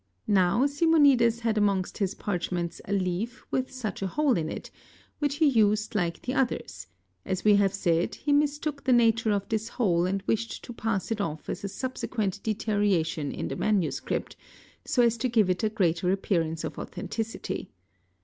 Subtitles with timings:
[0.25, 4.71] Now Simonides had amongst— his parchments a leaf with such a hole in it,
[5.19, 6.87] which he used like the ~ others;
[7.23, 11.11] as we have said, he mistook the nature of this hole and wished to pass
[11.11, 14.35] it off as a subsequent deterioration in the manuscript,
[14.85, 17.69] so as to give it © a greater appearance of authenticity.